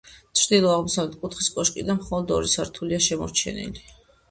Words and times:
ჩრდილო-აღმოსავლეთ 0.37 1.13
კუთხის 1.25 1.51
კოშკიდან 1.59 2.01
მხოლოდ 2.01 2.35
ორი 2.39 2.51
სართულია 2.57 3.03
შემორჩენილი. 3.11 3.89